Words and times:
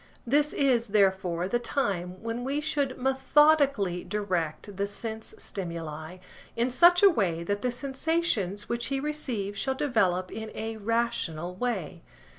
This 0.25 0.51
is, 0.51 0.87
therefore, 0.87 1.47
the 1.47 1.59
time 1.59 2.23
when 2.23 2.43
we 2.43 2.59
should 2.59 2.97
methodically 2.97 4.03
direct 4.03 4.75
the 4.75 4.87
sense 4.87 5.35
stimuli, 5.37 6.17
in 6.55 6.71
such 6.71 7.03
a 7.03 7.09
way 7.11 7.43
that 7.43 7.61
the 7.61 7.69
sensations 7.71 8.67
which 8.67 8.87
he 8.87 8.99
receives 8.99 9.59
shall 9.59 9.75
develop 9.75 10.31
in 10.31 10.49
a 10.55 10.77
rational 10.77 11.53
way. 11.53 12.01